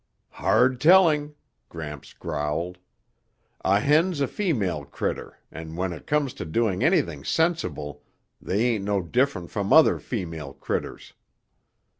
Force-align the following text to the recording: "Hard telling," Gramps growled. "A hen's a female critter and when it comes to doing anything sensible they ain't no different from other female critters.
"Hard 0.31 0.81
telling," 0.81 1.35
Gramps 1.69 2.13
growled. 2.13 2.79
"A 3.63 3.79
hen's 3.79 4.19
a 4.19 4.27
female 4.27 4.83
critter 4.83 5.37
and 5.51 5.77
when 5.77 5.93
it 5.93 6.07
comes 6.07 6.33
to 6.41 6.43
doing 6.43 6.83
anything 6.83 7.23
sensible 7.23 8.01
they 8.41 8.65
ain't 8.65 8.83
no 8.83 9.03
different 9.03 9.51
from 9.51 9.71
other 9.71 9.99
female 9.99 10.53
critters. 10.53 11.13